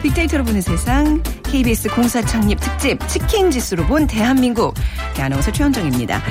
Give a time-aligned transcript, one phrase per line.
[0.00, 4.74] 빅데이터로 보는 세상 KBS 공사 창립 특집 치킨 지수로 본 대한민국
[5.14, 6.22] 네, 아나운서 최현정입니다.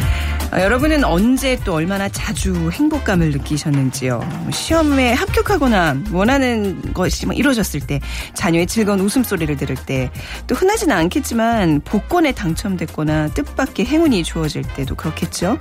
[0.53, 4.49] 어, 여러분은 언제 또 얼마나 자주 행복감을 느끼셨는지요?
[4.51, 8.01] 시험에 합격하거나 원하는 것이 뭐 이루어졌을 때,
[8.33, 10.11] 자녀의 즐거운 웃음소리를 들을 때,
[10.47, 15.57] 또 흔하지는 않겠지만 복권에 당첨됐거나 뜻밖의 행운이 주어질 때도 그렇겠죠.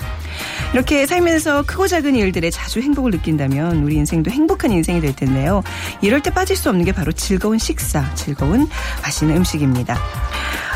[0.73, 5.63] 이렇게 살면서 크고 작은 일들에 자주 행복을 느낀다면 우리 인생도 행복한 인생이 될 텐데요.
[6.01, 8.69] 이럴 때 빠질 수 없는 게 바로 즐거운 식사, 즐거운
[9.03, 9.97] 맛있는 음식입니다.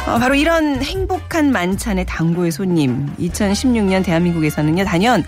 [0.06, 3.08] 어, 바로 이런 행복한 만찬의 당고의 손님.
[3.18, 5.24] 2016년 대한민국에서는요, 단연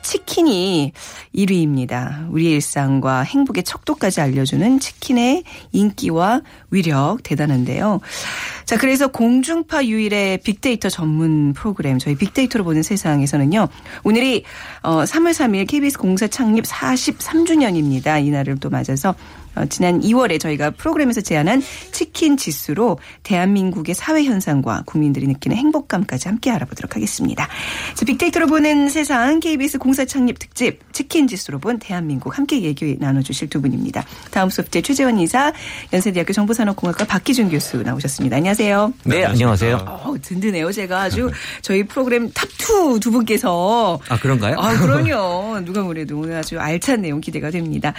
[0.00, 0.92] 치킨이
[1.34, 2.30] 1위입니다.
[2.32, 8.00] 우리의 일상과 행복의 척도까지 알려주는 치킨의 인기와 위력 대단한데요.
[8.64, 13.68] 자, 그래서 공중파 유일의 빅데이터 전문 프로그램, 저희 빅데이터로 보는 세상에서는요,
[14.04, 14.44] 오늘이
[14.82, 18.24] 어, 3월 3일 KBS 공사 창립 43주년입니다.
[18.24, 19.14] 이날을 또 맞아서 어,
[19.68, 26.96] 지난 2월에 저희가 프로그램에서 제안한 치킨 지수로 대한민국의 사회 현상과 국민들이 느끼는 행복감까지 함께 알아보도록
[26.96, 27.48] 하겠습니다.
[27.94, 33.48] 자, 빅데이터로 보는 세상 KBS 공사 창립 특집 치킨 지수로 본 대한민국 함께 얘기 나눠주실
[33.48, 34.04] 두 분입니다.
[34.30, 35.52] 다음 소프트 최재원 이사,
[35.92, 38.36] 연세대학교 정보산업공학과 박기준 교수 나오셨습니다.
[38.36, 38.92] 안녕하세요.
[39.04, 39.76] 네, 안녕하세요.
[39.86, 40.72] 어, 든든해요.
[40.72, 41.30] 제가 아주
[41.62, 44.56] 저희 프로그램 top2 두 분께서 아, 그런가요?
[44.58, 45.60] 아, 그럼요.
[45.64, 47.92] 누가 뭐래도 오늘 아주 알찬 내용 기대가 됩니다.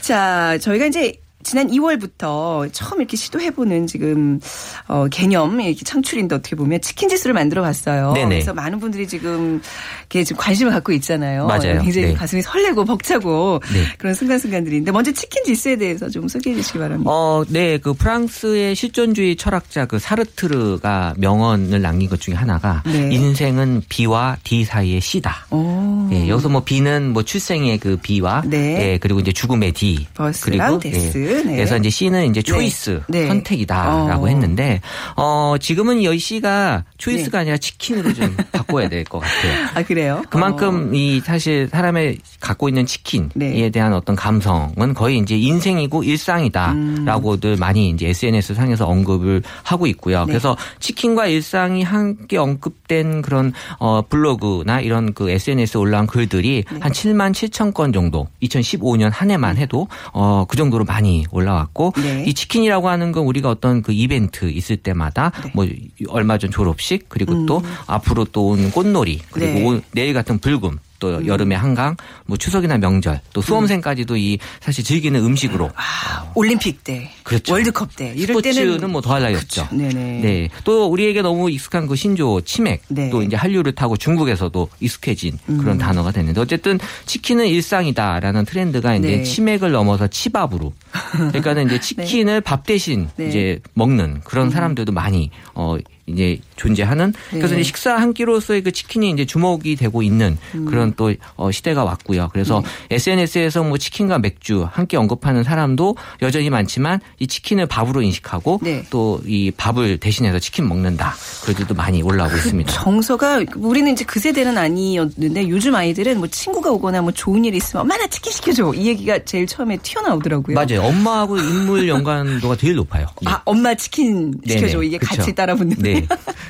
[0.00, 4.40] 자, 저희가 이제 지난 2월부터 처음 이렇게 시도해보는 지금
[4.88, 8.12] 어, 개념 이렇게 창출인데 어떻게 보면 치킨 지수를 만들어봤어요.
[8.12, 8.28] 네네.
[8.28, 9.60] 그래서 많은 분들이 지금
[10.00, 11.46] 이렇게 지금 관심을 갖고 있잖아요.
[11.46, 11.80] 맞아요.
[11.82, 12.14] 굉장히 네.
[12.14, 13.84] 가슴이 설레고 벅차고 네.
[13.98, 17.10] 그런 순간순간들인데 먼저 치킨 지수에 대해서 좀 소개해 주시기 바랍니다.
[17.10, 23.08] 어, 네, 그 프랑스의 실존주의 철학자 그 사르트르가 명언을 남긴 것 중에 하나가 네.
[23.12, 25.46] 인생은 B와 D 사이의 C다.
[25.50, 26.08] 오.
[26.12, 28.92] 예, 여기서 뭐 B는 뭐 출생의 그 B와 네.
[28.92, 31.18] 예, 그리고 이제 죽음의 D 버스랑 데스.
[31.18, 31.56] 예, 네.
[31.56, 33.26] 그래서 이제 C는 이제 choice 네.
[33.28, 34.28] 선택이다라고 어.
[34.28, 34.80] 했는데
[35.16, 37.42] 어 지금은 이 C가 초이스가 네.
[37.42, 39.68] 아니라 치킨으로 좀 바꿔야 될 것 같아요.
[39.74, 40.22] 아 그래요?
[40.30, 43.70] 그만큼 이 사실 사람의 갖고 있는 치킨에 네.
[43.70, 50.20] 대한 어떤 감성은 거의 이제 인생이고 일상이다라고들 많이 이제 SNS 상에서 언급을 하고 있고요.
[50.20, 50.26] 네.
[50.26, 56.78] 그래서 치킨과 일상이 함께 언급된 그런 어 블로그나 이런 그 SNS에 올라온 글들이 네.
[56.80, 62.24] 한 7만 7천 건 정도 2015년 한 해만 해도 어 그 정도로 많이 올라왔고 네.
[62.26, 65.50] 이 치킨이라고 하는 건 우리가 어떤 그 이벤트 있을 때마다 네.
[65.54, 65.66] 뭐
[66.08, 69.54] 얼마 전 졸업식 그리고 또 앞으로 또 온 꽃놀이 그리고 음.
[69.54, 69.70] 네.
[69.70, 69.76] 음.
[69.78, 71.96] 오- 내일 같은 불금 또 여름의 한강
[72.26, 77.54] 뭐 추석이나 명절 또 수험생까지도 이 사실 즐기는 음식으로 아, 올림픽 때, 그렇죠.
[77.54, 79.66] 월드컵 때 이럴 스포츠는 때는 뭐 더할 나위 없죠.
[79.72, 80.20] 네네.
[80.20, 80.48] 네.
[80.62, 83.06] 또 우리에게 너무 익숙한 그 신조 치맥 네.
[83.06, 83.10] 음.
[83.10, 89.22] 또 이제 한류를 타고 중국에서도 익숙해진 그런 단어가 됐는데 어쨌든 치킨은 일상이다라는 트렌드가 이제 네.
[89.24, 90.72] 치맥을 넘어서 치밥으로
[91.12, 93.24] 그러니까는 이제 치킨을 밥 대신 네.
[93.24, 93.28] 음.
[93.30, 97.60] 이제 먹는 그런 사람들도 많이 어 이제 존재하는 그래서 네.
[97.60, 100.66] 이제 식사 한 끼로서의 그 치킨이 이제 주목이 되고 있는 음.
[100.66, 102.28] 그런 또 어, 시대가 왔고요.
[102.32, 108.84] 그래서 SNS에서 뭐 치킨과 맥주 함께 언급하는 사람도 여전히 많지만 이 치킨을 밥으로 인식하고 네.
[108.90, 111.14] 또이 밥을 대신해서 치킨 먹는다.
[111.44, 112.70] 글들도 많이 올라오고 있습니다.
[112.70, 117.82] 정서가 우리는 이제 그 세대는 아니었는데 요즘 아이들은 뭐 친구가 오거나 뭐 좋은 일 있으면
[117.82, 120.54] 엄마 나 치킨 시켜줘 이 얘기가 제일 처음에 튀어나오더라고요.
[120.54, 120.82] 맞아요.
[120.82, 123.06] 엄마하고 인물 연관도가 제일 높아요.
[123.24, 123.30] 예.
[123.30, 124.60] 아 엄마 치킨 네네.
[124.60, 125.16] 시켜줘 이게 그쵸.
[125.16, 125.76] 같이 따라붙는.
[125.78, 126.06] 네.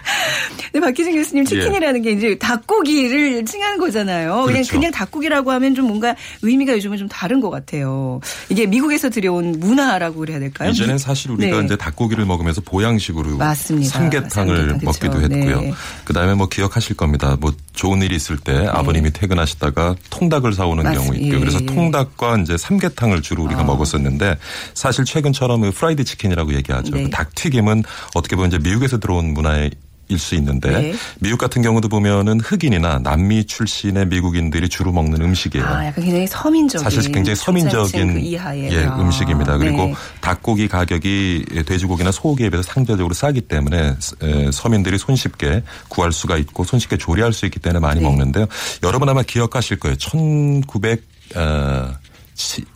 [0.72, 4.34] 근데 박희진 교수님 치킨이라는 게 이제 닭고기를 칭하는 거잖아요.
[4.42, 4.72] 그냥 그렇죠.
[4.72, 8.20] 그냥 닭고기라고 하면 좀 뭔가 의미가 요즘은 좀 다른 것 같아요.
[8.48, 10.70] 이게 미국에서 들여온 문화라고 그래야 될까요?
[10.70, 11.64] 이전엔 사실 우리가 네.
[11.66, 13.90] 이제 닭고기를 먹으면서 보양식으로 맞습니다.
[13.98, 14.84] 삼계탕을 삼계탕, 그렇죠.
[14.86, 15.60] 먹기도 했고요.
[15.62, 15.72] 네.
[16.04, 17.36] 그다음에 뭐 기억하실 겁니다.
[17.40, 21.34] 뭐 좋은 일이 있을 때 아버님이 퇴근하시다가 통닭을 사오는 맞습- 경우 있고요.
[21.34, 21.66] 예, 그래서 예.
[21.66, 23.64] 통닭과 이제 삼계탕을 주로 우리가 아.
[23.64, 24.38] 먹었었는데
[24.74, 26.94] 사실 최근처럼 그 프라이드 치킨이라고 얘기하죠.
[26.94, 27.02] 네.
[27.04, 27.82] 그 닭튀김은
[28.14, 29.70] 어떻게 보면 이제 미국에서 들어온 문화의
[30.18, 30.92] 수 있는데 네.
[31.20, 35.64] 미국 같은 경우도 보면은 흑인이나 남미 출신의 미국인들이 주로 먹는 음식이에요.
[35.66, 36.84] 아, 약간 굉장히 서민적인.
[36.84, 39.58] 사실 굉장히 서민적인 그 예, 아, 음식입니다.
[39.58, 39.94] 그리고 네.
[40.20, 46.96] 닭고기 가격이 돼지고기나 소고기에 비해서 상대적으로 싸기 때문에 에, 서민들이 손쉽게 구할 수가 있고 손쉽게
[46.96, 48.06] 조리할 수 있기 때문에 많이 네.
[48.06, 48.46] 먹는데요.
[48.82, 49.96] 여러분 아마 기억하실 거예요.
[49.96, 51.02] 1900
[51.36, 51.94] 어,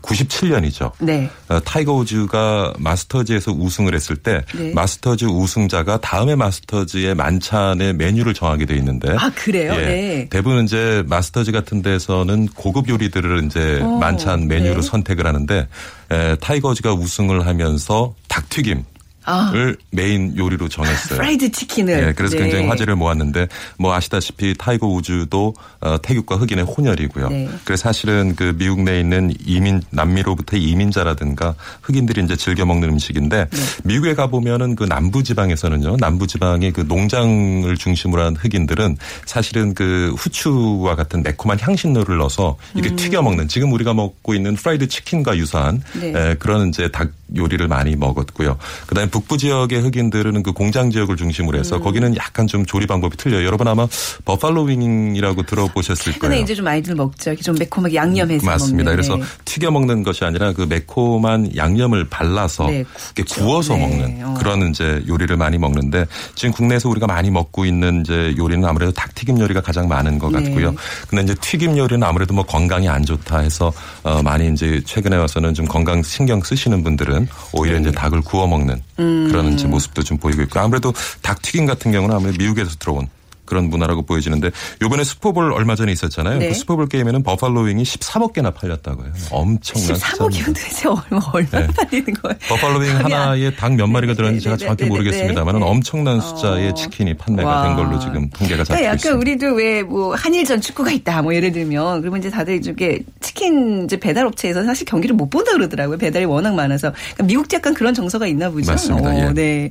[0.03, 0.93] 97년이죠.
[1.01, 1.31] 네.
[1.49, 4.73] 어, 타이거 우즈가 마스터즈에서 우승을 했을 때 네.
[4.73, 9.73] 마스터즈 우승자가 다음에 마스터즈의 만찬의 메뉴를 정하게 돼 있는데 아, 그래요?
[9.75, 10.29] 예, 네.
[10.31, 14.83] 대부분 이제 마스터즈 같은 데서는 고급 요리들을 이제 어, 만찬 메뉴로 네.
[14.83, 15.69] 선택을 하는데
[16.11, 18.85] 에, 타이거 우즈가 우승을 하면서 닭튀김
[19.25, 19.53] 아.
[19.55, 21.19] 을 메인 요리로 정했어요.
[21.19, 22.09] 프라이드 치킨을.
[22.09, 22.43] 예, 그래서 네.
[22.43, 23.49] 굉장히 화제를 모았는데
[23.79, 27.29] 뭐 아시다시피 타이거 우즈도 어, 태국과 흑인의 혼혈이고요.
[27.29, 27.49] 네.
[27.65, 33.61] 그래서 사실은 그 미국 내에 있는 이민 남미로부터 이민자라든가 흑인들이 이제 즐겨 먹는 음식인데 네.
[33.85, 35.97] 미국에 가 보면은 그 남부 지방에서는요.
[35.99, 42.91] 남부 지방의 그 농장을 중심으로 한 흑인들은 사실은 그 후추와 같은 매콤한 향신료를 넣어서 이렇게
[42.91, 42.97] 음.
[42.97, 46.13] 튀겨 먹는 지금 우리가 먹고 있는 프라이드 치킨과 유사한 네.
[46.15, 48.57] 에, 그런 이제 닭 요리를 많이 먹었고요.
[48.87, 51.61] 그다음에 북부 지역의 흑인들은 그 공장 지역을 중심으로 음.
[51.61, 53.47] 해서 거기는 약간 좀 조리 방법이 틀려요.
[53.47, 53.87] 여러분 아마
[54.25, 56.43] 버팔로 윙이라고 들어보셨을 최근에 거예요.
[56.43, 57.31] 이제 좀 많이들 먹죠.
[57.31, 58.91] 이렇게 좀 매콤하게 양념해서 맞습니다.
[58.91, 58.97] 먹는.
[58.97, 59.23] 그래서 네.
[59.45, 62.85] 튀겨 먹는 것이 아니라 그 매콤한 양념을 발라서 네.
[63.31, 64.35] 구워서 네, 먹는 어.
[64.35, 69.15] 그런 이제 요리를 많이 먹는데 지금 국내에서 우리가 많이 먹고 있는 이제 요리는 아무래도 닭
[69.15, 70.43] 튀김 요리가 가장 많은 것 네.
[70.43, 70.75] 같고요.
[71.07, 73.73] 근데 이제 튀김 요리는 아무래도 뭐 건강이 안 좋다 해서
[74.03, 77.83] 어 많이 이제 최근에 와서는 좀 건강 신경 쓰시는 분들은 오히려 네.
[77.83, 79.29] 이제 닭을 구워 먹는 음.
[79.29, 80.93] 그런 모습도 좀 보이고 있고 아무래도
[81.23, 83.09] 닭 튀김 같은 경우는 아무래도 미국에서 들어온
[83.45, 84.51] 그런 문화라고 보여지는데
[84.83, 86.39] 요번에 슈퍼볼 얼마 전에 있었잖아요.
[86.39, 86.49] 네.
[86.49, 89.13] 그 슈퍼볼 게임에는 버팔로 윙이 13억 개나 팔렸다고요.
[89.31, 90.45] 엄청난 13억이면 숫자입니다.
[90.47, 91.73] 도대체 얼마, 얼마나 네.
[91.73, 92.37] 팔리는 거예요?
[92.49, 95.63] 버팔로 윙 하나에 닭 몇 마리가 네, 들었는지 네, 제가 네, 정확히 네, 모르겠습니다만.
[95.63, 96.75] 엄청난 숫자의 어.
[96.75, 97.63] 치킨이 판매가 와.
[97.67, 99.19] 된 걸로 지금 통계가 잡히고 그러니까 약간 있습니다.
[99.19, 103.97] 우리도 왜 뭐 한일전 축구가 있다 뭐 예를 들면 그러면 이제 다들 이렇게 치킨 이제
[103.99, 105.99] 배달 업체에서 사실 경기를 못 본다 그러더라고요.
[105.99, 108.71] 배달이 워낙 많아서 그러니까 미국도 약간 그런 정서가 있나 보죠.
[108.73, 109.19] 맞습니다.
[109.29, 109.33] 예.
[109.33, 109.71] 네.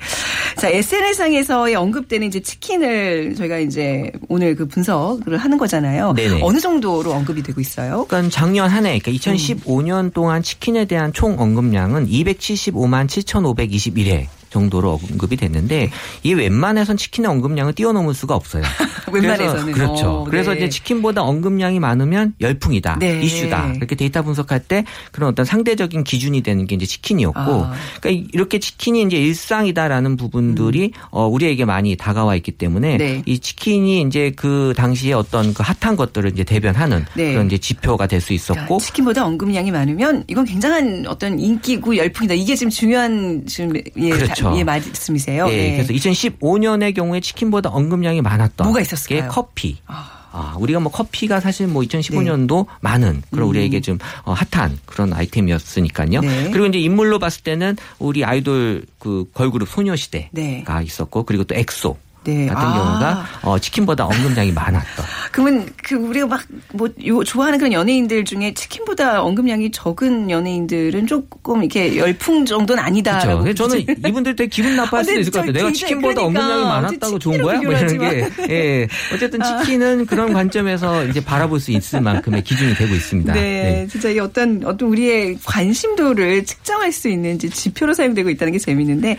[0.57, 6.13] 자 SNS상에서의 언급되는 이제 치킨을 저희가 이제 오늘 그 분석을 하는 거잖아요.
[6.13, 6.41] 네네.
[6.41, 8.05] 어느 정도로 언급이 되고 있어요?
[8.07, 14.27] 그러니까 작년 한 해, 그러니까 2015년 동안 치킨에 대한 총 언급량은 275만 7,521회.
[14.53, 15.89] 정도로 언급이 됐는데
[16.21, 18.63] 이 웬만해선 치킨의 언급량을 뛰어넘을 수가 없어요.
[19.11, 19.73] 웬만해서는.
[19.73, 20.09] 그래서, 그렇죠.
[20.09, 20.57] 어, 그래서 네.
[20.57, 23.21] 이제 치킨보다 언급량이 많으면 열풍이다, 네.
[23.21, 23.73] 이슈다.
[23.75, 27.73] 이렇게 데이터 분석할 때 그런 어떤 상대적인 기준이 되는 게 이제 치킨이었고, 아.
[27.99, 32.97] 그러니까 이렇게 치킨이 이제 일상이다라는 부분들이 어, 우리에게 많이 다가와 있기 때문에 음.
[32.97, 33.21] 네.
[33.25, 37.33] 이 치킨이 이제 그 당시에 어떤 그 핫한 것들을 이제 대변하는 네.
[37.33, 42.35] 그런 이제 지표가 될수 그러니까 있었고, 치킨보다 언급량이 많으면 이건 굉장한 어떤 인기고 열풍이다.
[42.35, 44.42] 이게 지금 중요한 지금 예, 그렇죠.
[44.43, 45.47] 다- 예 말씀이세요.
[45.49, 45.71] 예, 네.
[45.77, 49.21] 그래서 2015년의 경우에 치킨보다 언급량이 많았던 뭐가 있었을까요?
[49.21, 49.77] 게 커피.
[49.87, 50.19] 아.
[50.35, 53.49] 아, 우리가 뭐 커피가 사실 뭐 2015년도 많은 그런 음.
[53.49, 56.21] 우리에게 좀 어, 핫한 그런 아이템이었으니까요.
[56.21, 56.49] 네.
[56.51, 60.63] 그리고 이제 인물로 봤을 때는 우리 아이돌 그 걸그룹 소녀시대가 네.
[60.83, 62.45] 있었고 그리고 또 엑소 네.
[62.47, 62.73] 같은 아.
[62.73, 65.05] 경우가 어, 치킨보다 언급량이 많았던.
[65.31, 72.45] 그러면 그 우리가 막뭐 좋아하는 그런 연예인들 중에 치킨보다 언급량이 적은 연예인들은 조금 이렇게 열풍
[72.45, 73.43] 정도는 아니다라고.
[73.43, 73.67] 그렇죠.
[73.67, 75.53] 저는 이분들 되게 기분 나빠할 아, 수도 네, 있을 것 같아요.
[75.53, 76.41] 저 내가 치킨보다 그러니까.
[76.41, 77.61] 언급량이 많았다고 좋은 거야?
[77.61, 78.29] 뭐 이런 게.
[78.49, 78.87] 예.
[79.13, 83.33] 어쨌든 치킨은 그런 관점에서 이제 바라볼 수 있을 만큼의 기준이 되고 있습니다.
[83.33, 88.59] 네, 진짜 이 어떤 어떤 우리의 관심도를 측정할 수 있는 이제 지표로 사용되고 있다는 게
[88.59, 89.17] 재밌는데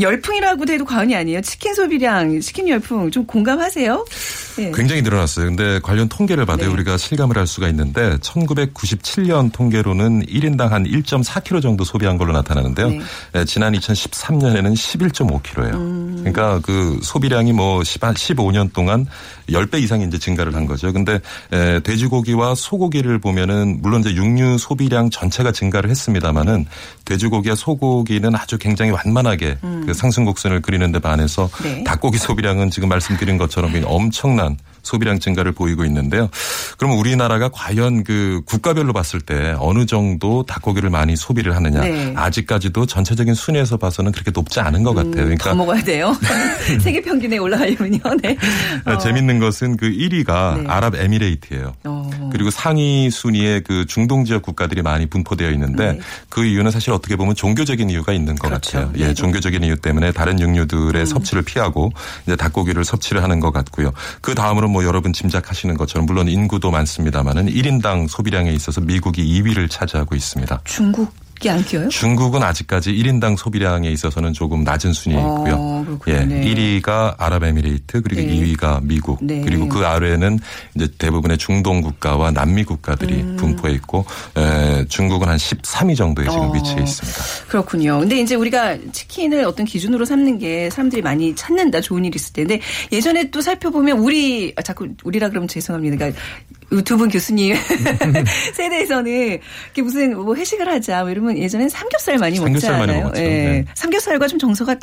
[0.00, 1.40] 열풍이라고도 해도 과언이 아니에요.
[1.40, 4.04] 치킨 소비량, 치킨 열풍 좀 공감하세요?
[4.56, 4.72] 네.
[4.74, 5.46] 굉장히 늘어났어요.
[5.46, 6.66] 근데 관련 통계를 봐도 네.
[6.66, 12.88] 우리가 실감을 할 수가 있는데 1997년 통계로는 1인당 한 1.4kg 정도 소비한 걸로 나타나는데요.
[12.88, 13.00] 네.
[13.34, 15.74] 에, 지난 2013년에는 11.5kg예요.
[15.74, 16.16] 음.
[16.18, 19.06] 그러니까 그 소비량이 뭐 10, 15년 동안
[19.48, 20.92] 10배 이상이 이제 증가를 한 거죠.
[20.92, 21.20] 근데
[21.52, 26.66] 에, 돼지고기와 소고기를 보면은 물론 이제 육류 소비량 전체가 증가를 했습니다마는
[27.04, 31.62] 돼지고기와 소고기는 아주 굉장히 완만하게 그 상승 곡선을 그리는데 반해서 음.
[31.62, 31.84] 네.
[31.84, 36.28] 닭고기 소비량은 지금 말씀드린 것처럼 엄청난 소비량 증가를 보이고 있는데요.
[36.76, 41.80] 그럼 우리나라가 과연 그 국가별로 봤을 때 어느 정도 닭고기를 많이 소비를 하느냐.
[41.80, 42.12] 네.
[42.16, 45.12] 아직까지도 전체적인 순위에서 봐서는 그렇게 높지 않은 것 같아요.
[45.12, 46.16] 그러니까 더 먹어야 돼요.
[46.80, 47.98] 세계 평균에 올라가려면요.
[48.22, 48.36] 네.
[48.84, 50.68] 어, 재밌는 것은 그 1위가 네.
[50.68, 51.74] 아랍에미레이트예요.
[51.84, 52.10] 어.
[52.32, 56.00] 그리고 상위 순위에 그 중동 지역 국가들이 많이 분포되어 있는데 네.
[56.28, 58.72] 그 이유는 사실 어떻게 보면 종교적인 이유가 있는 것 그렇죠.
[58.72, 58.92] 같아요.
[58.92, 59.04] 네.
[59.04, 59.08] 음.
[59.08, 61.92] 예, 종교적인 이유 때문에 다른 육류들의 섭취를 피하고
[62.26, 63.92] 이제 닭고기를 섭취를 하는 것 같고요.
[64.20, 70.14] 그 다음으로 뭐 여러분 짐작하시는 것처럼 물론 인구도 많습니다만은 1인당 소비량에 있어서 미국이 2위를 차지하고
[70.14, 70.60] 있습니다.
[70.64, 71.88] 중국 높 게 안 키워요?
[71.88, 75.84] 중국은 아직까지 1인당 소비량에 있어서는 조금 낮은 순위에 어, 있고요.
[75.84, 76.16] 그렇군요.
[76.16, 76.54] 예, 네.
[76.54, 78.36] 1위가 아랍에미레이트 그리고 네.
[78.36, 79.40] 2위가 미국 네.
[79.42, 80.38] 그리고 그 아래는
[80.74, 83.36] 이제 대부분의 중동 국가와 남미 국가들이 음.
[83.36, 84.04] 분포해 있고
[84.36, 86.52] 에, 중국은 한 13위 정도에 지금 어.
[86.52, 87.46] 위치해 있습니다.
[87.48, 88.00] 그렇군요.
[88.00, 91.80] 근데 이제 우리가 치킨을 어떤 기준으로 삼는 게 사람들이 많이 찾는다.
[91.80, 92.60] 좋은 일 있을 텐데
[92.92, 95.96] 예전에 또 살펴보면 우리 아, 자꾸 우리라 그러면 죄송합니다.
[95.96, 96.20] 그러니까
[96.84, 97.56] 두분 교수님
[98.54, 103.02] 세대에서는 이렇게 무슨 뭐 회식을 하자 뭐 이러면 예전엔 삼겹살 많이 삼겹살 많이 먹잖아요.
[103.04, 103.22] 먹었죠.
[103.22, 103.28] 예.
[103.28, 103.64] 네.
[103.74, 104.76] 삼겹살과 좀 정서가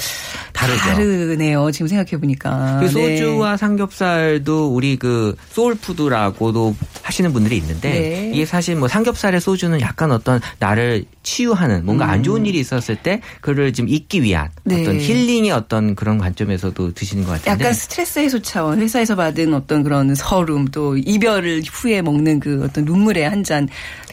[0.51, 0.79] 다르죠.
[0.79, 1.69] 다르네요.
[1.71, 2.79] 지금 생각해 보니까.
[2.79, 8.31] 그 소주와 삼겹살도 우리 그 soul food라고도 하시는 분들이 있는데 네.
[8.33, 13.21] 이게 사실 뭐 삼겹살의 소주는 약간 어떤 나를 치유하는 뭔가 안 좋은 일이 있었을 때
[13.41, 14.69] 그를 좀 잊기 위한 음.
[14.69, 14.81] 네.
[14.81, 19.83] 어떤 힐링의 어떤 그런 관점에서도 드시는 것 같은데 약간 스트레스 해소 차원 회사에서 받은 어떤
[19.83, 23.67] 그런 서름 또 이별을 후에 먹는 그 어떤 눈물의 한 잔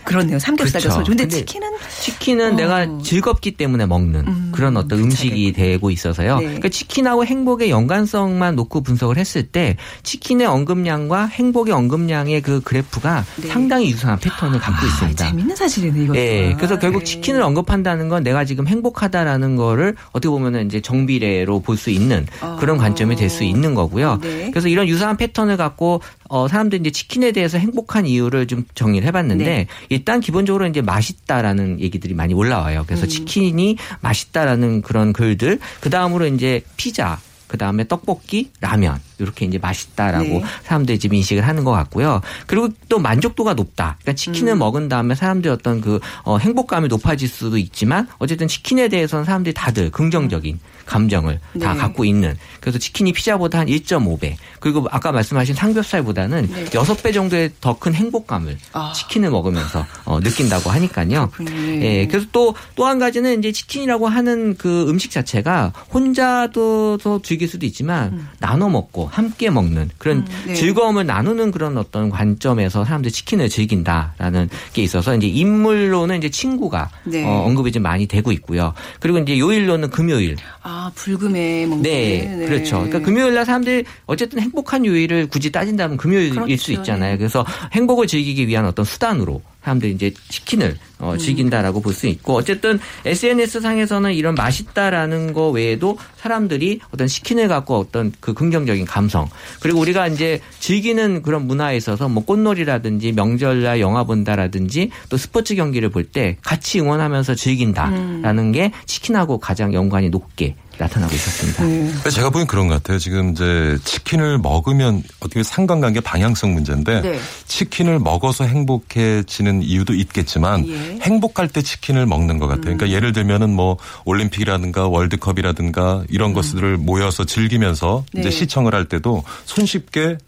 [0.05, 0.99] 그렇네요 삼겹살과 그렇죠.
[0.99, 1.69] 소주 근데, 근데 치킨은
[2.01, 2.57] 치킨은 어.
[2.57, 6.37] 내가 즐겁기 때문에 먹는 그런 어떤 음식이 되고 있어서요.
[6.39, 6.45] 네.
[6.45, 13.49] 그러니까 치킨하고 행복의 연관성만 놓고 분석을 했을 때 치킨의 언급량과 행복의 언급량의 그 그래프가 네.
[13.49, 15.25] 상당히 유사한 패턴을 갖고 있습니다.
[15.25, 16.17] 아, 재밌는 사실이네 이거.
[16.17, 21.77] 예, 그래서 결국 치킨을 언급한다는 건 내가 지금 행복하다라는 거를 어떻게 보면은 이제 정비례로 볼
[21.83, 22.27] 수 있는
[22.61, 24.11] 그런 관점이 될 수 있는 거고요.
[24.11, 24.19] 아.
[24.21, 24.51] 네.
[24.51, 29.45] 그래서 이런 유사한 패턴을 갖고 어 사람들이 이제 치킨에 대해서 행복한 이유를 좀 정리를 해봤는데
[29.45, 29.67] 네.
[29.93, 32.81] 일단 기본적으로 이제 맛있다라는 얘기들이 많이 올라와요.
[32.81, 32.85] 음.
[32.87, 37.19] 그래서 치킨이 맛있다라는 그런 글들 그 다음으로 이제 피자.
[37.53, 40.45] 그 다음에 떡볶이, 라면 이렇게 이제 맛있다라고 네.
[40.63, 42.23] 사람들이 지금 인식을 하는 것 같고요.
[42.47, 43.99] 그리고 또 만족도가 높다.
[44.01, 44.17] 그러니까 음.
[44.17, 49.53] 치킨을 먹은 다음에 사람들이 어떤 그 어, 행복감이 높아질 수도 있지만 어쨌든 치킨에 대해서는 사람들이
[49.53, 51.79] 다들 긍정적인 감정을 다 네.
[51.81, 52.37] 갖고 있는.
[52.61, 54.37] 그래서 치킨이 피자보다 한 1.5배.
[54.61, 56.65] 그리고 아까 말씀하신 삼겹살보다는 네.
[56.75, 58.93] 여섯 배 정도의 더 큰 행복감을 아.
[58.95, 61.31] 치킨을 먹으면서 어, 느낀다고 하니까요.
[61.33, 61.85] 그렇군요.
[61.85, 67.49] 예, 그래서 또 또 한 가지는 이제 치킨이라고 하는 그 음식 자체가 혼자도 더 즐길
[67.49, 70.55] 수도 있지만 나눠 먹고 함께 먹는 그런 음, 네.
[70.55, 77.25] 즐거움을 나누는 그런 어떤 관점에서 사람들이 치킨을 즐긴다라는 게 있어서 이제 인물로는 이제 친구가 네.
[77.25, 78.75] 어, 언급이 좀 많이 되고 있고요.
[79.01, 80.37] 그리고 이제 요일로는 금요일.
[80.63, 82.47] 아 불금에 먹는 네, 게, 네.
[82.47, 82.77] 그렇죠.
[82.77, 87.13] 그러니까 금요일 날 사람들이 어쨌든 행복한 요일을 굳이 따진다면 금요일일 그렇죠, 수 있잖아요.
[87.13, 87.19] 네.
[87.19, 93.61] 그래서 행복을 즐기기 위한 어떤 수단으로 사람들이 이제 치킨을 어, 즐긴다라고 볼수 있고 어쨌든 SNS
[93.61, 99.29] 상에서는 이런 맛있다라는 거 외에도 사람들이 어떤 치킨을 갖고 어떤 그 긍정적인 감성
[99.61, 105.91] 그리고 우리가 이제 즐기는 그런 문화에 있어서 뭐 꽃놀이라든지 명절날 영화 본다라든지 또 스포츠 경기를
[105.91, 111.63] 볼 때 같이 응원하면서 즐긴다라는 게 치킨하고 가장 연관이 높게 나타나고 있었습니다.
[111.63, 112.99] 근데 제가 보기엔 그런 것 같아요.
[112.99, 117.21] 지금 이제 치킨을 먹으면 어떻게 상관관계 방향성 문제인데 네.
[117.47, 120.73] 치킨을 먹어서 행복해지는 이유도 있겠지만 예.
[120.73, 120.99] 음.
[121.03, 122.77] 행복할 때 치킨을 먹는 것 같아요.
[122.77, 128.21] 그러니까 예를 들면은 뭐 올림픽이라든가 월드컵이라든가 이런 것들을 모여서 즐기면서 네.
[128.21, 130.19] 이제 시청을 할 때도 손쉽게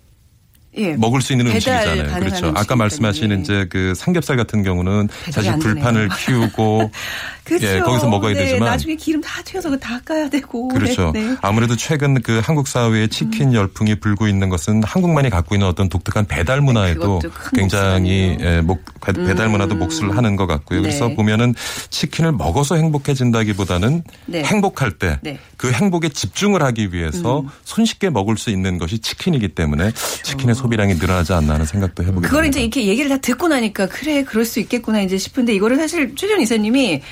[0.77, 0.95] 예.
[0.95, 2.21] 먹을 수 있는 음식이잖아요.
[2.21, 2.53] 그렇죠.
[2.57, 3.43] 아까 말씀하시는 때문에.
[3.43, 6.09] 이제 그 삼겹살 같은 경우는 사실 안 불판을.
[6.09, 6.91] 키우고
[7.45, 7.67] 그렇죠.
[7.67, 10.69] 예, 거기서 먹어야 네, 되지만 나중에 기름 다 튀어서 다 까야 되고.
[10.69, 11.13] 그렇죠.
[11.13, 11.37] 네, 네.
[11.43, 13.55] 아무래도 최근 그 한국 사회에 치킨 음.
[13.55, 18.37] 열풍이 불고 있는 것은 한국만이 갖고 있는 어떤 독특한 배달 문화에도 그것도 큰 굉장히.
[18.41, 20.81] 예, 목, 배달 문화도 몫을 하는 것 같고요.
[20.81, 21.15] 그래서 네.
[21.15, 21.55] 보면은
[21.91, 24.43] 치킨을 먹어서 행복해진다기보다는 네.
[24.43, 25.33] 행복할 때 네.
[25.33, 25.39] 음.
[25.57, 31.33] 그 행복에 집중을 하기 위해서 손쉽게 먹을 수 있는 것이 치킨이기 때문에 치킨의 소비량이 늘어나지
[31.35, 32.27] 않나 하는 생각도 해보게.
[32.27, 32.59] 그걸 됩니다.
[32.59, 36.41] 이제 이렇게 얘기를 다 듣고 나니까 그래 그럴 수 있겠구나 이제 싶은데 이거를 사실 최전
[36.41, 37.03] 이사님이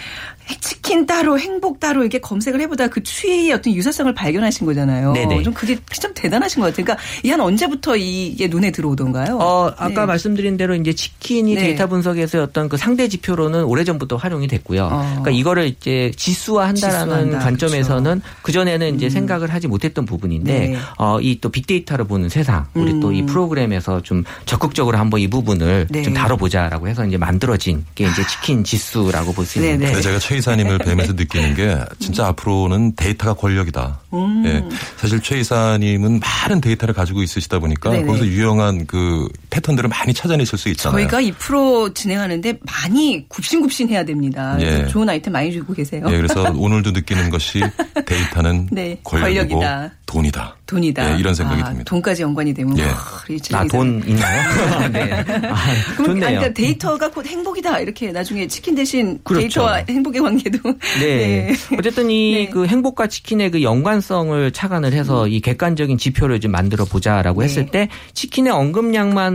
[0.61, 5.13] 치킨 따로 행복 따로 이렇게 검색을 해보다 그 추이의 어떤 유사성을 발견하신 거잖아요.
[5.13, 5.43] 네네.
[5.43, 6.85] 좀 그게 참 대단하신 것 같아요.
[6.85, 9.39] 그러니까 이 한 언제부터 이게 눈에 들어오던가요?
[9.41, 10.07] 어, 아까 네.
[10.07, 11.61] 말씀드린 대로 이제 치킨이 네.
[11.63, 14.85] 데이터 분석에서의 어떤 그 상대 지표로는 오래전부터 활용이 됐고요.
[14.85, 15.01] 어.
[15.01, 17.39] 그러니까 이거를 이제 지수화한다라는 지수화한다.
[17.39, 20.77] 관점에서는 그 전에는 이제 생각을 하지 못했던 부분인데 네.
[20.99, 26.03] 어, 이 또 빅데이터를 보는 세상 우리 또이 프로그램에서 좀 적극적으로 한번 이 부분을 네.
[26.03, 29.93] 좀 다뤄보자라고 해서 이제 만들어진 게 이제 치킨 지수라고 볼수 네, 있는데 네.
[29.93, 34.01] 근데 제가 최 이사님을 뵈면서 느끼는 게 진짜 앞으로는 데이터가 권력이다.
[34.13, 34.43] 음.
[34.47, 34.65] 예.
[34.97, 38.07] 사실 최 이사님은 많은 데이터를 가지고 있으시다 보니까 네네.
[38.07, 40.99] 거기서 유용한 그 패턴들을 많이 찾아내실 수 있잖아요.
[40.99, 44.57] 저희가 이 프로 진행하는데 많이 굽신굽신 해야 됩니다.
[44.61, 44.65] 예.
[44.65, 46.07] 그래서 좋은 아이템 많이 주고 계세요.
[46.09, 47.61] 예, 그래서 오늘도 느끼는 것이
[48.07, 49.93] 데이터는 네, 권력이고 권력이다.
[50.07, 50.57] 돈이다.
[50.67, 51.15] 돈이다.
[51.15, 51.85] 예, 이런 생각이 아, 듭니다.
[51.85, 52.85] 돈까지 연관이 되면 예.
[52.85, 52.91] 와,
[53.29, 54.89] 이 아, 진짜 돈 있나요?
[54.93, 55.13] 네.
[55.13, 55.55] 아, 그럼 아니,
[55.97, 56.21] 좋네요.
[56.21, 59.41] 그러니까 데이터가 곧 행복이다 이렇게 나중에 치킨 대신 그렇죠.
[59.43, 60.59] 데이터와 행복의 관계도
[61.01, 61.55] 네.
[61.79, 62.49] 어쨌든 이 네.
[62.49, 67.47] 그 행복과 치킨의 그 연관성을 착안을 해서 이 객관적인 지표를 좀 만들어 보자라고 네.
[67.47, 68.53] 했을 때 치킨의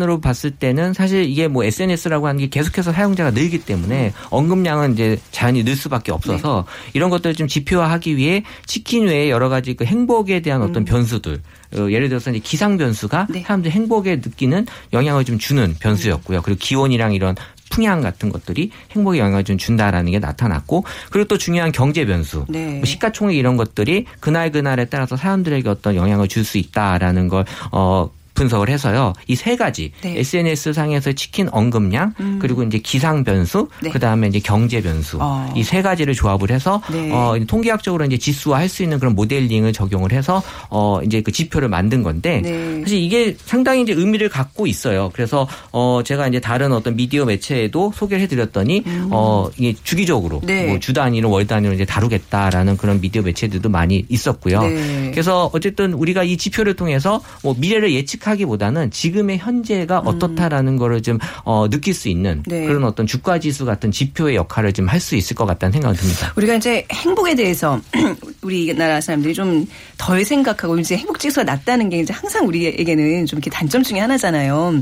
[0.07, 5.19] 기반으로 봤을 때는 사실 이게 뭐 SNS라고 하는 게 계속해서 사용자가 늘기 때문에 언급량은 이제
[5.31, 10.39] 자연히 늘 수밖에 없어서 이런 것들을 좀 지표화하기 위해 치킨 외에 여러 가지 그 행복에
[10.39, 11.41] 대한 어떤 변수들
[11.75, 13.41] 어, 예를 들어서 이제 기상 변수가 네.
[13.41, 16.41] 사람들 행복에 느끼는 영향을 좀 주는 변수였고요.
[16.41, 17.35] 그리고 기온이랑 이런
[17.69, 22.77] 풍향 같은 것들이 행복에 영향을 좀 준다라는 게 나타났고 그리고 또 중요한 경제 변수 네.
[22.77, 28.09] 뭐 시가총액 이런 것들이 그날 그날에 따라서 사람들에게 어떤 영향을 줄 수 있다라는 걸 어.
[28.37, 29.13] 분석을 해서요.
[29.27, 30.19] 이 세 가지 네.
[30.19, 33.89] SNS 상에서 치킨 언급량 그리고 이제 기상 변수 네.
[33.91, 35.53] 그다음에 이제 경제 변수 어.
[35.55, 37.11] 이세 가지를 조합을 해서 네.
[37.13, 42.03] 어 통계학적으로 이제 지수화할 수 있는 그런 모델링을 적용을 해서 어 이제 그 지표를 만든
[42.03, 42.81] 건데 네.
[42.81, 45.11] 사실 이게 상당히 이제 의미를 갖고 있어요.
[45.13, 50.45] 그래서 어 제가 이제 다른 어떤 미디어 매체에도 소개를 해 드렸더니 어 이게 주기적으로 음.
[50.47, 50.65] 네.
[50.67, 54.61] 뭐주 단위로 월 단위로 이제 다루겠다라는 그런 미디어 매체들도 많이 있었고요.
[54.63, 55.11] 네.
[55.11, 61.17] 그래서 어쨌든 우리가 이 지표를 통해서 뭐 미래를 예측 하기보다는 지금의 현재가 어떻다라는 거를 좀
[61.43, 62.65] 어, 느낄 수 있는 네.
[62.65, 66.33] 그런 어떤 주가 지수 같은 지표의 역할을 좀 할 수 있을 것 같다는 생각이 듭니다.
[66.35, 67.79] 우리가 이제 행복에 대해서
[68.41, 69.65] 우리나라 사람들이 좀
[69.97, 74.81] 덜 생각하고 이제 행복 지수가 낮다는 게 이제 항상 우리에게는 좀 이렇게 단점 중에 하나잖아요.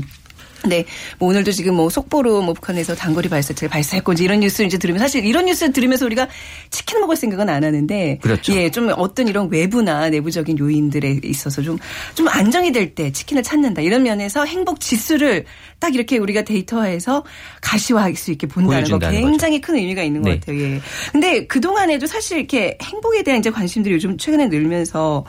[0.68, 0.84] 네,
[1.18, 4.98] 뭐 오늘도 지금 뭐 속보로 뭐 북한에서 단거리 발사체를 발사했고 이제 이런 뉴스 이제 들으면
[4.98, 6.28] 사실 이런 뉴스 들으면서 우리가
[6.70, 8.52] 치킨 먹을 생각은 안 하는데 그렇죠.
[8.54, 11.78] 예, 좀 어떤 이런 외부나 내부적인 요인들에 있어서 좀
[12.14, 15.44] 좀 안정이 될 때 치킨을 찾는다 이런 면에서 행복 지수를
[15.80, 17.24] 딱 이렇게 우리가 데이터화해서
[17.60, 20.38] 가시화할 수 있게 본다는 거 굉장히 큰 의미가 있는 것 네.
[20.38, 20.60] 같아요.
[20.60, 20.80] 예.
[21.12, 25.24] 근데 그 동안에도 사실 이렇게 행복에 대한 이제 관심들이 요즘 최근에 늘면서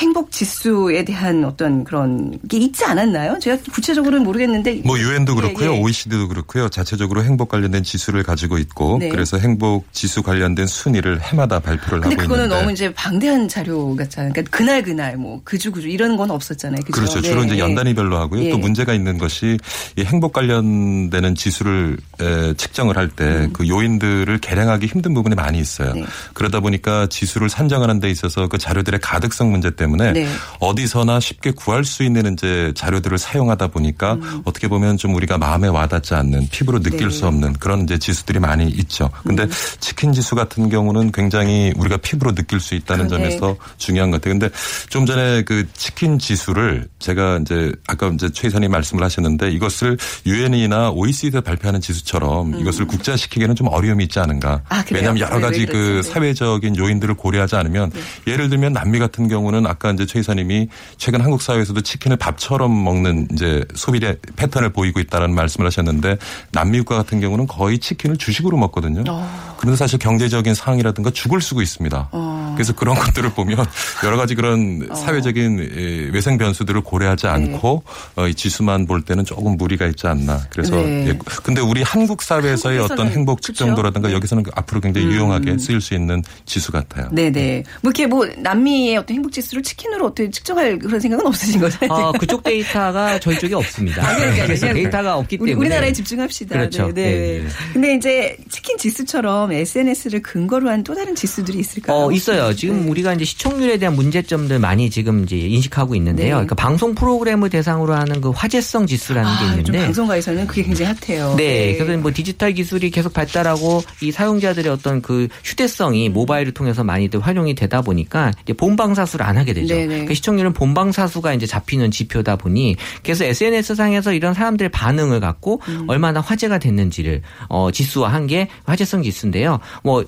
[0.00, 3.38] 행복 지수에 대한 어떤 그런 게 있지 않았나요?
[3.38, 5.78] 제가 구체적으로는 모르겠는데 뭐 유엔도 예, 그렇고요, 예.
[5.78, 6.70] OECD도 그렇고요.
[6.70, 9.10] 자체적으로 행복 관련된 지수를 가지고 있고 네.
[9.10, 14.32] 그래서 행복 지수 관련된 순위를 해마다 발표를 하고 그거는 있는데 너무 이제 방대한 자료 같잖아요.
[14.32, 16.80] 그러니까 그날 그날 뭐 그주 그주 이런 건 없었잖아요.
[16.80, 16.92] 그죠?
[16.92, 17.20] 그렇죠.
[17.20, 17.58] 주로 네, 이제 예.
[17.58, 18.44] 연단위별로 하고요.
[18.44, 18.50] 예.
[18.50, 19.58] 또 문제가 있는 것이
[19.96, 25.90] 이 행복 관련되는 지수를 에, 측정을 할 때그 요인들을 계량하기 힘든 부분이 많이 있어요.
[25.90, 26.00] 음.
[26.00, 26.06] 네.
[26.32, 30.26] 그러다 보니까 지수를 산정하는 데 있어서 그 자료들의 가득성 문제 때문에 네.
[30.58, 34.42] 어디서나 쉽게 구할 수 있는 이제 자료들을 사용하다 보니까 음.
[34.44, 37.10] 어떻게 보면 좀 우리가 마음에 와닿지 않는 피부로 느낄 네.
[37.10, 39.10] 수 없는 그런 이제 지수들이 많이 있죠.
[39.22, 39.50] 근데 음.
[39.80, 43.30] 치킨 지수 같은 경우는 굉장히 우리가 피부로 느낄 수 있다는 그러네.
[43.30, 44.38] 점에서 중요한 것 같아요.
[44.38, 44.50] 근데
[44.88, 50.90] 좀 전에 그 치킨 지수를 제가 이제 아까 이제 최 이사님 말씀을 하셨는데 이것을 유엔이나
[50.90, 54.54] OECD에서 발표하는 지수처럼 이것을 국제화시키기에는 좀 어려움이 있지 않은가.
[54.54, 54.60] 음.
[54.68, 54.84] 아?
[54.92, 56.00] 왜냐하면 여러 왜, 가지 왜 그?
[56.02, 56.02] 네.
[56.02, 57.92] 사회적인 요인들을 고려하지 않으면
[58.26, 63.28] 예를 들면 남미 같은 경우는 아까 이제 최 이사님이 최근 한국 사회에서도 치킨을 밥처럼 먹는
[63.32, 64.00] 이제 소비
[64.36, 66.18] 패턴을 보이고 있다는 말씀을 하셨는데
[66.52, 69.04] 남미 국가 같은 경우는 거의 치킨을 주식으로 먹거든요.
[69.08, 69.54] 어.
[69.58, 72.08] 그런데 사실 경제적인 상황이라든가 죽을 쓰고 있습니다.
[72.12, 72.52] 어.
[72.54, 73.64] 그래서 그런 것들을 보면
[74.04, 77.82] 여러 가지 그런 사회적인 이 외생 변수들을 고려하지 않고
[78.16, 80.40] 어, 이 지수만 볼 때는 조금 무리가 있지 않나.
[80.50, 81.08] 그래서 네.
[81.08, 81.18] 예.
[81.42, 83.52] 근데 우리 한국 사회에서의 어떤 행복 그렇죠.
[83.52, 84.14] 측정도라든가 네.
[84.14, 87.08] 여기서는 앞으로 굉장히 유용하게 쓰일 수 있는 지수 같아요.
[87.12, 87.64] 네네.
[87.82, 91.78] 뭐 이렇게 뭐 남미의 어떤 행복 지수를 치킨으로 어떻게 측정할 그런 생각은 없으신 거죠?
[91.88, 94.06] 어, 그쪽 데이터가 저희 쪽에 없습니다.
[94.06, 94.46] 아, 그러니까요.
[94.46, 96.58] 그래서 데이터가 없기 우리, 때문에 우리나라에 집중합시다.
[96.58, 96.86] 그렇죠.
[96.86, 97.10] 네, 네.
[97.10, 97.48] 네, 네.
[97.72, 101.96] 근데 이제 치킨 지수처럼 SNS를 근거로 한 또 다른 지수들이 있을까요?
[101.96, 102.54] 어, 있어요.
[102.54, 102.90] 지금 네.
[102.90, 106.26] 우리가 이제 시청률에 대한 문제점들 많이 지금 이제 인식하고 있는데요.
[106.26, 106.30] 네.
[106.32, 110.92] 그러니까 방송 프로그램을 대상으로 하는 그 화제성 지수라는 게 아, 좀 있는데 방송가에서는 그게 굉장히
[111.00, 111.34] 핫해요.
[111.36, 116.12] 네, 그래서 뭐 디지털 기술이 계속 발달하고 이 사용자들의 어떤 그 휴대성이 음.
[116.12, 119.74] 모바일을 통해서 많이들 활용이 되다 보니까 이제 본방사수를 안 하게 되죠.
[119.74, 120.04] 네네.
[120.06, 125.84] 그 시청률은 본방사수가 이제 잡히는 지표다 보니 그래서 SNS 상에서 이런 사람들의 반응을 갖고 음.
[125.88, 129.58] 얼마나 화제가 됐는지를 어 지수화 한 게 화제성 지수인데요.
[129.82, 130.04] 뭐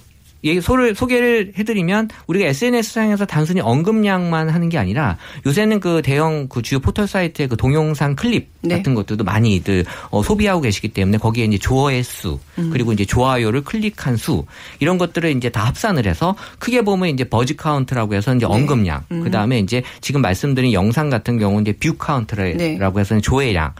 [0.60, 6.62] 소를 소개를 해드리면 우리가 SNS 상에서 단순히 언급량만 하는 게 아니라 요새는 그 대형 그
[6.62, 8.76] 주요 포털 사이트의 그 동영상 클립 네.
[8.76, 12.70] 같은 것들도 많이들 어, 소비하고 계시기 때문에 거기에 이제 조회 수 음.
[12.72, 14.44] 그리고 이제 좋아요를 클릭한 수
[14.80, 18.38] 이런 것들을 이제 다 합산을 해서 크게 보면 이제 buzz count라고 해서 네.
[18.38, 19.22] 이제 언급량 음.
[19.22, 21.98] 그 다음에 이제 지금 말씀드린 영상 같은 경우는 이제 view 네.
[21.98, 23.70] count라고 해서 조회량 을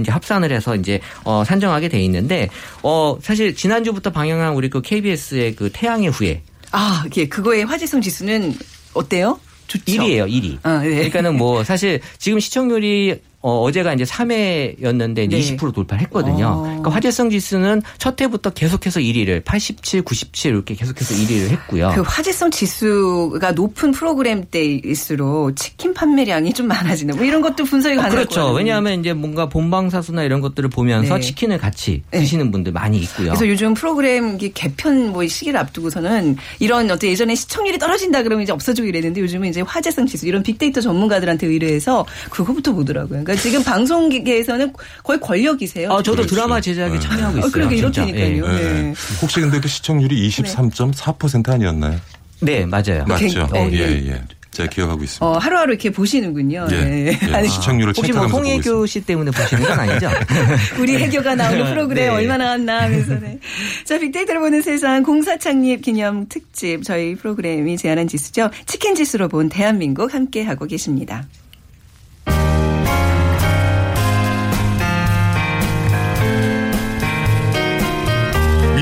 [0.00, 2.48] 이제 합산을 해서 이제 어 산정하게 돼 있는데
[2.82, 6.42] 어 사실 지난주부터 방영한 우리 그 KBS의 그 태양의 후예
[6.72, 8.54] 아, 이게 그거의 화제성 지수는
[8.94, 9.38] 어때요?
[9.66, 9.84] 좋죠.
[9.84, 10.58] 1위예요, 1위.
[10.62, 10.90] 아, 네.
[10.90, 15.56] 그러니까는 뭐 사실 지금 시청률이 어, 어제가 이제 3회였는데 네.
[15.56, 16.46] 20% 돌파했거든요.
[16.46, 16.62] 어.
[16.62, 21.92] 그러니까 화제성 지수는 첫 해부터 계속해서 1위를 87, 97 이렇게 계속해서 1위를 했고요.
[21.94, 28.10] 그 화제성 지수가 높은 프로그램 때일수록 치킨 판매량이 좀 많아지는 뭐 이런 것도 분석이 가능할
[28.10, 28.52] 것 그렇죠.
[28.52, 31.20] 왜냐하면 이제 뭔가 본방사수나 이런 것들을 보면서 네.
[31.20, 32.20] 치킨을 같이 네.
[32.20, 33.28] 드시는 분들 많이 있고요.
[33.28, 38.86] 그래서 요즘 프로그램 개편 뭐 시기를 앞두고서는 이런 어떤 예전에 시청률이 떨어진다 그러면 이제 없어지고
[38.86, 43.24] 이랬는데 요즘은 이제 화제성 지수 이런 빅데이터 전문가들한테 의뢰해서 그거부터 보더라고요.
[43.24, 45.90] 그러니까 그러니까 지금 방송계에서는 거의 권력이세요.
[45.90, 46.34] 아, 저도 그렇죠.
[46.34, 47.00] 드라마 제작에 네.
[47.00, 47.48] 참여하고 있어요.
[47.48, 48.02] 어, 그러니까 진짜.
[48.04, 48.46] 이렇다니까요.
[48.46, 48.62] 예.
[48.62, 48.82] 네.
[48.82, 48.94] 네.
[49.20, 51.98] 혹시 근데 그 시청률이 24.4% 아니었나요?
[52.40, 53.04] 네, 맞아요.
[53.06, 53.42] 맞죠?
[53.52, 54.10] 어, 예, 예.
[54.10, 54.22] 예.
[54.50, 55.24] 제가 기억하고 있습니다.
[55.24, 56.66] 어, 하루하루 이렇게 보시는군요.
[56.72, 56.76] 예.
[56.76, 57.18] 네.
[57.22, 57.26] 예.
[57.32, 58.62] 아니, 시청률을 혹시 뭐 체크하면서 보고 있습니다.
[58.64, 60.10] 송혜교 씨 때문에 보시는 건 아니죠?
[60.78, 62.08] 우리 해교가 나오는 프로그램 네.
[62.08, 63.14] 얼마 나 왔나 하면서.
[63.18, 63.38] 네.
[63.86, 68.50] 자, 빅데이터를 보는 세상 공사 창립 기념 특집 저희 프로그램이 제안한 지수죠.
[68.66, 71.24] 치킨 지수로 본 대한민국 함께 하고 계십니다.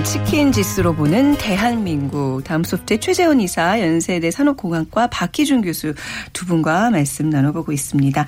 [0.00, 2.42] 네, 치킨 지수로 보는 대한민국.
[2.42, 5.92] 다음 소프트의 최재원 이사, 연세대 산업공학과 박희준 교수
[6.32, 8.24] 두 분과 말씀 나눠보고 있습니다.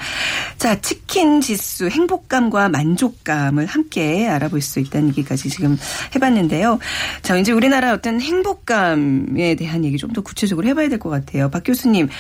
[0.59, 5.79] 자, 치킨 지수, 행복감과 만족감을 함께 알아볼 수 있다는 얘기까지 지금
[6.15, 6.79] 해봤는데요.
[7.23, 11.49] 자, 이제 우리나라 어떤 행복감에 대한 얘기 좀 더 구체적으로 해봐야 될 것 같아요.
[11.51, 12.11] 박 교수님,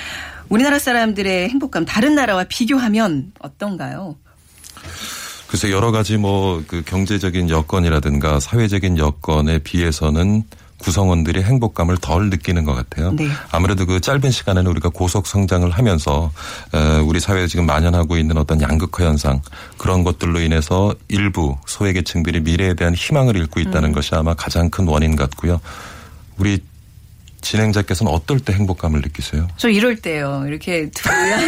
[0.49, 4.17] 우리나라 사람들의 행복감 다른 나라와 비교하면 어떤가요?
[5.53, 10.45] 글쎄 여러 가지 뭐 그 경제적인 여건이라든가 사회적인 여건에 비해서는
[10.79, 13.12] 구성원들이 행복감을 덜 느끼는 것 같아요.
[13.12, 13.29] 네.
[13.53, 16.33] 아무래도 그 짧은 시간에는 우리가 고속 성장을 하면서
[16.73, 19.41] 어, 우리 사회에 지금 만연하고 있는 어떤 양극화 현상
[19.77, 23.93] 그런 것들로 인해서 일부 소외계층들이 미래에 대한 희망을 잃고 있다는 음.
[23.93, 25.61] 것이 아마 가장 큰 원인 같고요.
[26.38, 26.61] 우리
[27.42, 29.48] 진행자께서는 어떨 때 행복감을 느끼세요?
[29.57, 30.44] 저 이럴 때요.
[30.46, 31.40] 이렇게 들어야.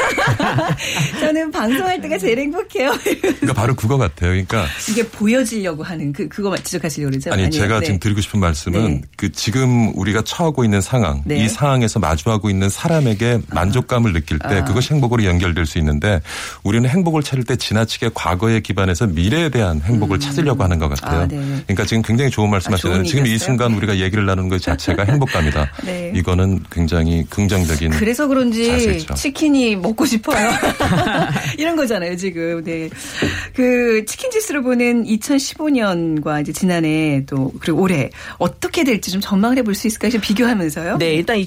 [1.20, 2.92] 저는 방송할 때가 제일 행복해요.
[3.02, 4.30] 그러니까 바로 그거 같아요.
[4.30, 7.32] 그러니까 이게 보여지려고 하는 그 그거 지적하시려고 그러죠?
[7.32, 7.50] 아니?
[7.50, 7.86] 제가 네.
[7.86, 9.00] 지금 드리고 싶은 말씀은 네.
[9.16, 11.44] 그 지금 우리가 처하고 있는 상황 네.
[11.44, 14.64] 이 상황에서 마주하고 있는 사람에게 만족감을 느낄 때 아.
[14.64, 16.20] 그것이 행복으로 연결될 수 있는데
[16.64, 21.20] 우리는 행복을 찾을 때 지나치게 과거에 기반해서 미래에 대한 행복을 찾으려고 하는 것 같아요.
[21.20, 21.36] 아, 네.
[21.66, 22.98] 그러니까 지금 굉장히 좋은 말씀하시잖아요.
[22.98, 23.38] 좋은 지금 이?
[23.44, 25.70] 순간 우리가 얘기를 나누는 것 자체가 행복감이다.
[25.84, 26.12] 네.
[26.14, 29.14] 이거는 굉장히 긍정적인 그래서 그런지 자세죠.
[29.14, 30.50] 치킨이 먹고 싶어요.
[31.58, 32.62] 이런 거잖아요, 지금.
[32.64, 32.88] 네.
[33.54, 39.74] 그 치킨 지수를 보는 2015년과 이제 지난해 또 그리고 올해 어떻게 될지 좀 전망을 해볼
[39.74, 40.10] 수 있을까요?
[40.10, 40.98] 지금 비교하면서요.
[40.98, 41.38] 네, 일단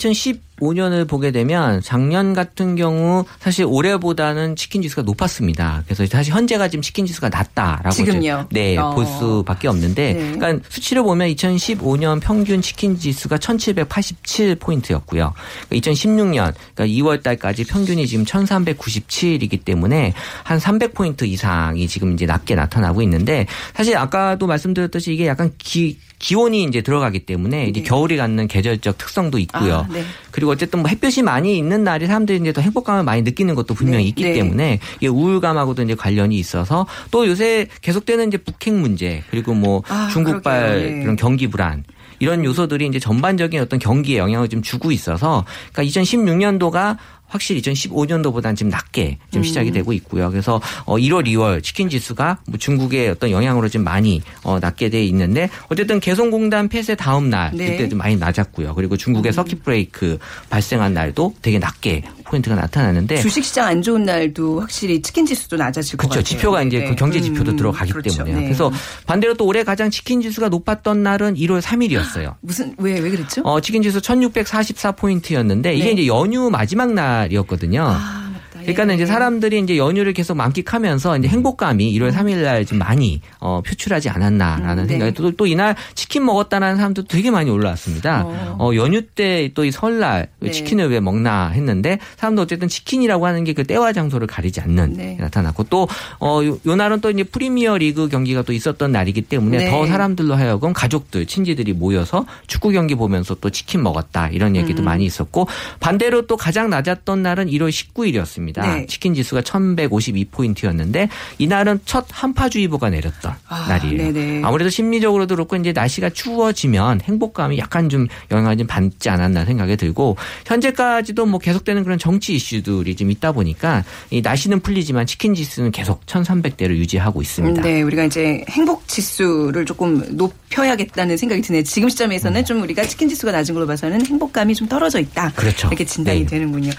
[0.57, 5.83] 2015년을 보게 되면 작년 같은 경우 사실 올해보다는 치킨 지수가 높았습니다.
[5.85, 8.37] 그래서 사실 현재가 지금 치킨 지수가 낮다라고 지금요?
[8.41, 8.91] 좀, 네, 어.
[8.91, 10.31] 볼 수밖에 없는데 네.
[10.33, 15.33] 그러니까 수치를 보면 2015년 평균 치킨 지수가 1787 포인트였고요.
[15.71, 23.01] 2016년 그러니까 2월 달까지 평균이 지금 1397이기 때문에 한 300포인트 이상이 지금 이제 낮게 나타나고
[23.03, 27.87] 있는데 사실 아까도 말씀드렸듯이 이게 약간 기 기온이 이제 들어가기 때문에 이제 네.
[27.87, 29.85] 겨울이 갖는 계절적 특성도 있고요.
[29.87, 30.03] 아, 네.
[30.31, 34.05] 그리고 어쨌든 뭐 햇볕이 많이 있는 날이 사람들이 이제 더 행복감을 많이 느끼는 것도 분명히
[34.05, 34.33] 네, 있기 네.
[34.33, 40.09] 때문에 이게 우울감하고도 이제 관련이 있어서 또 요새 계속되는 이제 북핵 문제 그리고 뭐 아,
[40.11, 40.81] 중국발.
[40.81, 41.01] 네.
[41.01, 41.83] 그런 경기 불안
[42.19, 46.97] 이런 요소들이 이제 전반적인 어떤 경기에 영향을 좀 주고 있어서 그러니까 2016년도가
[47.27, 49.31] 확실히 2015년도보다는 지금 낮게 음.
[49.31, 50.29] 좀 시작이 되고 있고요.
[50.29, 55.03] 그래서 어 1월, 2월 치킨 지수가 뭐 중국의 어떤 영향으로 좀 많이 어 낮게 돼
[55.05, 57.65] 있는데 어쨌든 개성공단 폐쇄 다음 날 네.
[57.65, 57.71] 음.
[57.71, 58.73] 그때 좀 많이 낮았고요.
[58.75, 60.17] 그리고 중국의 서킷 브레이크
[60.49, 66.09] 발생한 날도 되게 낮게 포인트가 나타나는데 주식시장 안 좋은 날도 확실히 치킨 지수도 낮아질 것
[66.09, 66.23] 그렇죠.
[66.23, 66.89] 지표가 이제 네.
[66.89, 68.15] 그 경제 지표도 음, 들어가기 그렇죠.
[68.15, 68.37] 때문에요.
[68.39, 68.43] 네.
[68.45, 68.71] 그래서
[69.05, 72.35] 반대로 또 올해 가장 치킨 지수가 높았던 날은 1월 3일이었어요.
[72.41, 73.41] 무슨 왜왜 그랬죠?
[73.43, 75.91] 어, 치킨 지수 1644 포인트였는데 이게 네.
[75.93, 77.83] 이제 연휴 마지막 날 이었거든요.
[77.87, 78.26] 아.
[78.67, 78.95] 그러니까는 예.
[78.95, 84.83] 이제 사람들이 이제 연휴를 계속 만끽하면서 이제 행복감이 1월 3일 날좀 많이 어, 표출하지 않았나라는
[84.83, 84.89] 음, 네.
[84.93, 88.23] 생각이 또, 또 이날 치킨 먹었다는 사람도 되게 많이 올라왔습니다.
[88.25, 88.55] 어.
[88.59, 90.51] 어, 연휴 때 또 이 설날 왜 네.
[90.51, 95.15] 치킨을 왜 먹나 했는데 사람도 어쨌든 치킨이라고 하는 게 그 때와 장소를 가리지 않는 네.
[95.15, 95.87] 게 나타났고 또
[96.19, 99.71] 어, 요, 요 날은 또 이제 프리미어 리그 경기가 또 있었던 날이기 때문에 네.
[99.71, 104.85] 더 사람들로 하여금 가족들 친지들이 모여서 축구 경기 보면서 또 치킨 먹었다 이런 얘기도 음.
[104.85, 105.47] 많이 있었고
[105.79, 108.56] 반대로 또 가장 낮았던 날은 1월 19일이었습니다.
[108.61, 108.85] 네.
[108.87, 114.13] 치킨 지수가 1152포인트였는데 이날은 첫 한파주의보가 내렸던 아, 날이에요.
[114.13, 114.41] 네네.
[114.43, 120.17] 아무래도 심리적으로도 그렇고 이제 날씨가 추워지면 행복감이 약간 좀 영향을 좀 받지 않았나 생각이 들고
[120.45, 126.05] 현재까지도 뭐 계속되는 그런 정치 이슈들이 좀 있다 보니까 이 날씨는 풀리지만 치킨 지수는 계속
[126.05, 127.61] 1300대를 유지하고 있습니다.
[127.61, 131.63] 네, 우리가 이제 행복 지수를 조금 높여야겠다는 생각이 드네요.
[131.63, 135.31] 지금 시점에서는 좀 우리가 치킨 지수가 낮은 걸로 봐서는 행복감이 좀 떨어져 있다.
[135.35, 135.67] 그렇죠.
[135.67, 136.25] 이렇게 진단이 네.
[136.25, 136.71] 되는군요.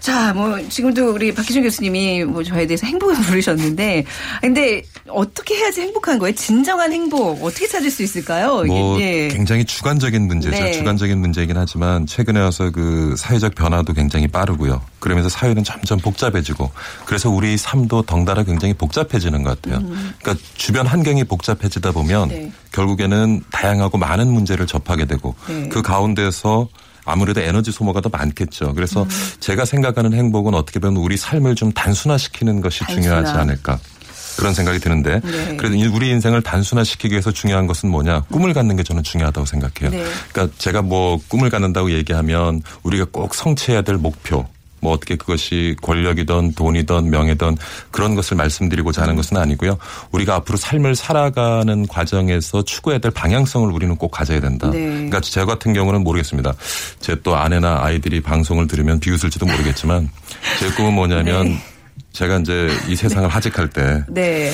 [0.00, 4.04] 자, 뭐 지금도 우리 박희준 교수님이 뭐 저에 대해서 행복을 부르셨는데,
[4.40, 6.34] 근데 어떻게 해야지 행복한 거예요?
[6.34, 8.62] 진정한 행복 어떻게 찾을 수 있을까요?
[8.64, 9.28] 뭐 예.
[9.28, 10.62] 굉장히 주관적인 문제죠.
[10.62, 10.72] 네.
[10.72, 14.80] 주관적인 문제이긴 하지만 최근에 와서 그 사회적 변화도 굉장히 빠르고요.
[14.98, 16.70] 그러면서 사회는 점점 복잡해지고
[17.06, 19.84] 그래서 우리 삶도 덩달아 굉장히 복잡해지는 것 같아요.
[20.20, 22.34] 그러니까 주변 환경이 복잡해지다 보면 음.
[22.34, 22.52] 네.
[22.72, 25.68] 결국에는 다양하고 많은 문제를 접하게 되고 네.
[25.68, 26.68] 그 가운데서
[27.04, 28.74] 아무래도 에너지 소모가 더 많겠죠.
[28.74, 29.08] 그래서 음.
[29.40, 33.00] 제가 생각하는 행복은 어떻게 보면 우리 삶을 좀 단순화시키는 것이 단순화.
[33.02, 33.78] 중요하지 않을까.
[34.36, 35.56] 그런 생각이 드는데 네.
[35.56, 39.90] 그래도 이- 우리 인생을 단순화시키기 위해서 중요한 것은 뭐냐 꿈을 갖는 게 저는 중요하다고 생각해요.
[39.90, 40.04] 네.
[40.32, 44.46] 그러니까 제가 뭐 꿈을 갖는다고 얘기하면 우리가 꼭 성취해야 될 목표
[44.80, 47.56] 뭐 어떻게 그것이 권력이든 돈이든 명예든
[47.92, 49.78] 그런 것을 말씀드리고자 하는 것은 아니고요.
[50.10, 54.68] 우리가 앞으로 삶을 살아가는 과정에서 추구해야 될 방향성을 우리는 꼭 가져야 된다.
[54.70, 54.80] 네.
[54.80, 56.54] 그러니까 제 같은 경우는 모르겠습니다.
[56.98, 60.08] 제 또 아내나 아이들이 방송을 들으면 비웃을지도 모르겠지만
[60.58, 61.58] 제 꿈은 뭐냐면 네.
[62.12, 64.50] 제가 이제 이 세상을 하직할 때 네.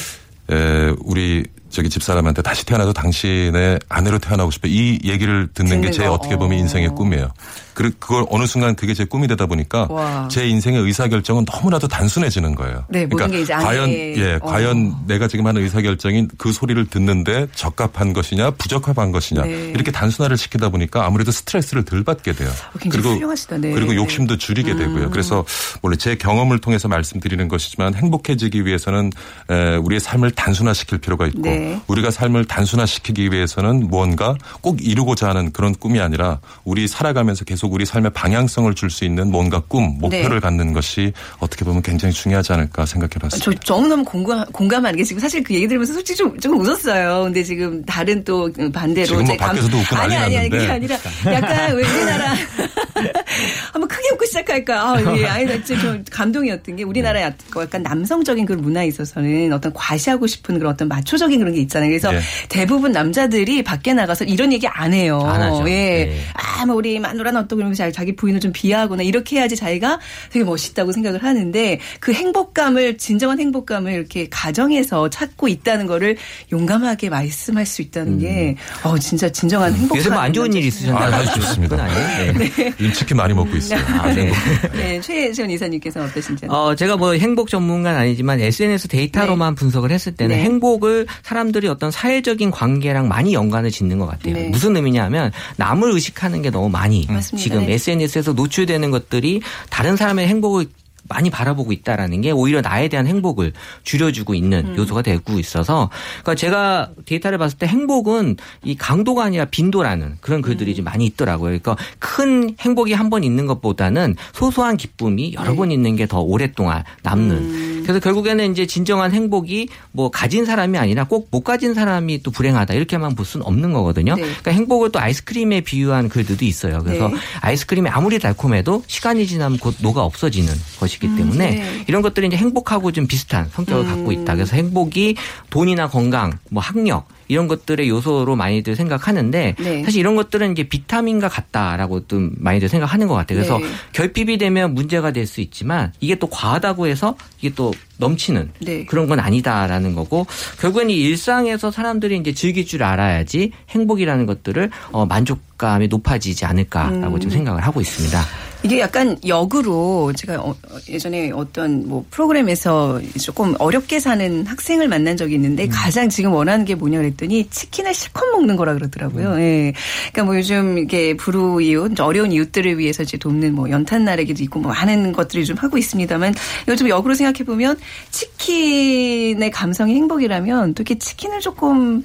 [0.51, 4.69] 에, 우리 저기 집사람한테 다시 태어나도 당신의 아내로 태어나고 싶어.
[4.69, 6.13] 이 얘기를 듣는 게제 거.
[6.15, 6.61] 어떻게 보면 어.
[6.61, 7.31] 인생의 꿈이에요.
[7.77, 10.27] 그 그걸 어느 순간 그게 제 꿈이 되다 보니까 와.
[10.29, 12.87] 제 인생의 의사 결정은 너무나도 단순해지는 거예요.
[12.89, 13.07] 네,
[13.43, 14.47] 이제 과연 예, 어.
[14.47, 19.73] 과연 내가 지금 하는 의사 결정인 그 소리를 듣는데 적합한 것이냐 부적합한 것이냐 네.
[19.75, 22.49] 이렇게 단순화를 시키다 보니까 아무래도 스트레스를 덜 받게 돼요.
[22.49, 23.59] 어, 굉장히 훌륭하시다.
[23.59, 23.73] 네.
[23.73, 23.97] 그리고 네.
[23.97, 25.11] 욕심도 줄이게 되고요.
[25.11, 25.45] 그래서
[25.83, 29.13] 원래 제 경험을 통해서 말씀드리는 것이지만 행복해지기 위해서는
[29.51, 31.79] 에, 우리의 삶을 단순화시킬 필요가 있고 네.
[31.89, 37.85] 우리가 삶을 단순화시키기 위해서는 무언가 꼭 이루고자 하는 그런 꿈이 아니라 우리 살아가면서 계속 우리
[37.85, 40.41] 삶의 방향성을 줄 수 있는 뭔가 꿈, 목표를 네.
[40.41, 43.61] 갖는 것이 어떻게 보면 굉장히 중요하지 않을까 생각해 봤습니다.
[43.65, 47.25] 저 너무너무 공감, 공감하는 게 지금 사실 그 얘기 들으면서 솔직히 좀, 좀 웃었어요.
[47.25, 49.07] 근데 지금 다른 또 반대로.
[49.07, 50.95] 지금 뭐 밖에서도 웃고 아니, 난리 아니, 아니, 그게 났는데.
[50.95, 52.35] 아니라 약간 왜 우리나라
[53.73, 54.81] 한번 크게 웃고 시작할까.
[54.93, 55.27] 아, 예.
[55.27, 60.27] 아니, 나 진짜 좀 감동이었던 게 우리나라 약- 약간 남성적인 그런 문화에 있어서는 어떤 과시하고
[60.27, 61.91] 싶은 그런 어떤 마초적인 그런 게 있잖아요.
[61.91, 62.21] 그래서 예.
[62.49, 65.21] 대부분 남자들이 밖에 나가서 이런 얘기 안 해요.
[65.25, 65.65] 안 하죠.
[65.69, 66.07] 예.
[66.07, 66.21] 네.
[66.35, 69.99] 아, 뭐 우리 마누라는 어떠 고 그러면서 자- 자기 부인을 좀 비하하거나 이렇게 해야지 자기가
[70.31, 76.17] 되게 멋있다고 생각을 하는데 그 행복감을 진정한 행복감을 이렇게 가정에서 찾고 있다는 거를
[76.53, 79.99] 용감하게 말씀할 수 있다는 게 어, 진짜 진정한 행복감.
[79.99, 81.15] 요새 뭐안 좋은 일 있으셨나요?
[81.15, 81.87] 아, 아주 좋습니다.
[81.87, 82.33] 네.
[82.81, 83.81] 요즘 치킨 많이 먹고 있어요.
[84.01, 84.31] 아, 네.
[84.75, 86.47] 네, 최혜원 이사님께서는 어떠신지.
[86.49, 90.43] 어, 제가 뭐 행복 전문가는 아니지만 SNS 데이터로만 분석을 했을 때는 네.
[90.43, 94.35] 행복을 사람들이 어떤 사회적인 관계랑 많이 연관을 짓는 것 같아요.
[94.35, 94.49] 네.
[94.49, 97.46] 무슨 의미냐 하면 남을 의식하는 게 너무 많이 맞습니다.
[97.47, 97.75] 지금 네.
[97.75, 100.67] SNS에서 노출되는 것들이 다른 사람의 행복을
[101.09, 103.53] 많이 바라보고 있다라는 게 오히려 나에 대한 행복을
[103.85, 104.77] 줄여주고 있는 음.
[104.77, 105.91] 요소가 되고 있어서
[106.23, 110.77] 그러니까 제가 데이터를 봤을 때 행복은 이 강도가 아니라 빈도라는 그런 글들이 음.
[110.77, 111.59] 좀 많이 있더라고요.
[111.59, 115.57] 그러니까 큰 행복이 한 번 있는 것보다는 소소한 기쁨이 여러 네.
[115.57, 117.37] 번 있는 게 더 오랫동안 남는.
[117.37, 117.81] 음.
[117.83, 122.75] 그래서 결국에는 이제 진정한 행복이 뭐 가진 사람이 아니라 꼭 못 가진 사람이 또 불행하다
[122.75, 124.15] 이렇게만 볼 수는 없는 거거든요.
[124.15, 124.23] 네.
[124.23, 126.83] 그러니까 행복을 또 아이스크림에 비유한 글들도 있어요.
[126.85, 127.17] 그래서 네.
[127.41, 131.85] 아이스크림이 아무리 달콤해도 시간이 지나면 곧 녹아 없어지는 것이 기 때문에 네.
[131.87, 133.89] 이런 것들이 이제 행복하고 좀 비슷한 성격을 음.
[133.89, 134.35] 갖고 있다.
[134.35, 135.17] 그래서 행복이
[135.51, 139.83] 돈이나 건강, 뭐 학력 이런 것들의 요소로 많이들 생각하는데 네.
[139.85, 143.39] 사실 이런 것들은 이제 비타민과 같다라고 좀 많이들 생각하는 것 같아요.
[143.39, 143.67] 그래서 네.
[143.93, 148.85] 결핍이 되면 문제가 될 수 있지만 이게 또 과하다고 해서 이게 또 넘치는 네.
[148.85, 150.27] 그런 건 아니다라는 거고
[150.61, 157.21] 결국엔 이 일상에서 사람들이 이제 즐길 줄 알아야지 행복이라는 것들을 어, 만족감이 높아지지 않을까라고 음.
[157.21, 158.23] 좀 생각을 하고 있습니다.
[158.63, 165.17] 이게 약간 역으로 제가 어- 어, 예전에 어떤 뭐 프로그램에서 조금 어렵게 사는 학생을 만난
[165.17, 169.39] 적이 있는데 가장 지금 원하는 게 뭐냐 그랬더니 치킨을 실컷 먹는 거라 그러더라고요.
[169.41, 169.73] 예.
[170.13, 174.59] 그러니까 뭐 요즘 이게 불우 이웃, 어려운 이웃들을 위해서 이제 돕는 뭐 연탄 나르기도 있고
[174.61, 176.35] 뭐 많은 것들이 좀 하고 있습니다만
[176.67, 177.79] 요즘 역으로 생각해 보면
[178.11, 182.03] 치킨의 감성이 행복이라면 또 이렇게 치킨을 조금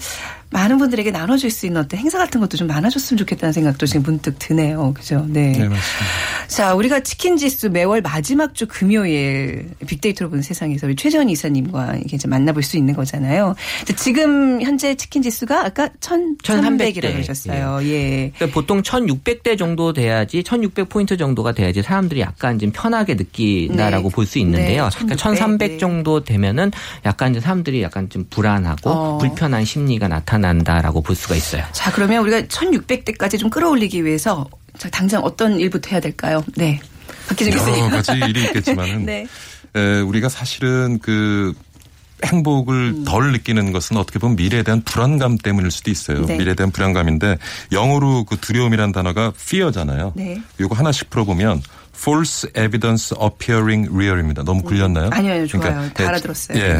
[0.51, 4.37] 많은 분들에게 나눠줄 수 있는 어떤 행사 같은 것도 좀 많아졌으면 좋겠다는 생각도 지금 문득
[4.37, 4.93] 드네요.
[4.93, 5.25] 그죠?
[5.27, 5.53] 네.
[5.53, 5.81] 네, 맞습니다.
[6.47, 12.17] 자, 우리가 치킨 지수 매월 마지막 주 금요일 빅데이터로 보는 세상에서 우리 최재원 이사님과 이게
[12.17, 13.55] 이제 만나볼 수 있는 거잖아요.
[13.95, 17.79] 지금 현재 치킨 지수가 아까 1,300이라고 1300 하셨어요.
[17.83, 18.31] 예.
[18.35, 24.15] 그러니까 보통 1600대 정도 돼야지 1600포인트 정도가 돼야지 사람들이 약간 좀 편하게 느낀다라고 네.
[24.15, 24.89] 볼수 있는데요.
[24.89, 25.77] 네, 그러니까 1600, 1300 네.
[25.77, 26.71] 정도 되면은
[27.05, 29.17] 약간 이제 사람들이 약간 좀 불안하고 어.
[29.19, 31.63] 불편한 심리가 나타 난다라고 볼 수가 있어요.
[31.71, 36.43] 자, 그러면 우리가 1,600대까지 좀 끌어올리기 위해서 자, 당장 어떤 일부터 해야 될까요?
[36.55, 36.79] 네.
[37.27, 37.89] 박기준 여러 교수님.
[37.91, 39.27] 가지 일이 있겠지만은 네.
[39.75, 41.53] 에, 우리가 사실은 그
[42.25, 43.03] 행복을 음.
[43.03, 46.25] 덜 느끼는 것은 어떻게 보면 미래에 대한 불안감 때문일 수도 있어요.
[46.25, 46.37] 네.
[46.37, 47.37] 미래에 대한 불안감인데
[47.71, 50.13] 영어로 그 두려움이란 단어가 fear잖아요.
[50.15, 50.41] 네.
[50.59, 51.61] 요거 하나씩 풀어보면
[52.01, 54.43] false evidence appearing real입니다.
[54.43, 55.07] 너무 굴렸나요?
[55.07, 55.13] 음.
[55.13, 55.89] 아니요, 아니요, 좋아요.
[55.93, 56.57] 다 예, 알아들었어요.
[56.57, 56.79] 예.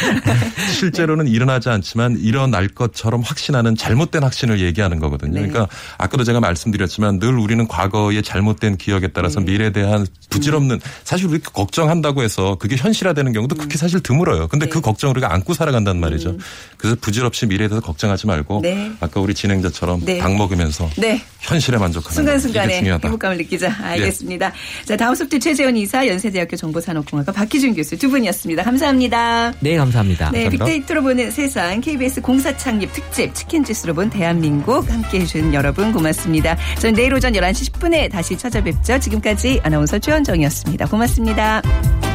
[0.72, 5.40] 실제로는 일어나지 않지만 일어날 것처럼 확신하는 잘못된 확신을 얘기하는 거거든요.
[5.40, 5.48] 네.
[5.48, 9.52] 그러니까 아까도 제가 말씀드렸지만 늘 우리는 과거의 잘못된 기억에 따라서 네.
[9.52, 13.58] 미래에 대한 부질없는 사실 우리 걱정한다고 해서 그게 현실화되는 경우도 음.
[13.58, 14.48] 그렇게 사실 드물어요.
[14.48, 14.70] 근데 네.
[14.70, 16.38] 그 걱정을 우리가 안고 살아간단 말이죠.
[16.78, 18.92] 그래서 부질없이 미래에 대해서 걱정하지 말고 네.
[19.00, 20.18] 아까 우리 진행자처럼 네.
[20.18, 21.22] 닭 먹으면서 네.
[21.40, 22.12] 현실에 만족하는 거.
[22.14, 22.82] 순간순간에.
[22.82, 23.76] 행복감을 느끼자.
[23.82, 24.37] 알겠습니다.
[24.84, 28.62] 자, 다음 소프트 최재원 이사, 연세대학교 정보산업공학과 박희준 교수 두 분이었습니다.
[28.62, 29.52] 감사합니다.
[29.60, 30.30] 네, 감사합니다.
[30.30, 30.64] 네, 감사합니다.
[30.64, 36.56] 빅데이터로 보는 세상 KBS 공사 창립 특집 치킨 지수로 본 대한민국 함께 해주신 여러분 고맙습니다.
[36.78, 38.98] 저는 내일 오전 11시 10분에 다시 찾아뵙죠.
[39.00, 40.86] 지금까지 아나운서 최원정이었습니다.
[40.86, 42.07] 고맙습니다.